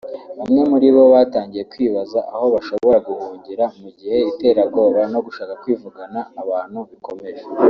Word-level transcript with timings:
bamwe 0.39 0.61
muri 0.71 0.87
bo 0.95 1.03
batangiye 1.13 1.63
kwibaza 1.71 2.19
aho 2.33 2.45
bashobora 2.55 2.97
guhungira 3.07 3.63
mu 3.81 3.89
gihe 3.97 4.17
iterabwoba 4.31 4.99
no 5.13 5.19
gushaka 5.25 5.53
kwivugana 5.61 6.19
abantu 6.41 6.79
bikomeje 6.91 7.43